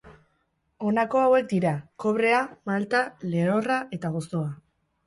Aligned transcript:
Honako 0.91 1.21
hauek 1.25 1.45
dira: 1.53 1.75
kobrea, 2.05 2.41
malta, 2.73 3.05
lehorra 3.37 3.83
eta 4.01 4.15
gozoa. 4.19 4.53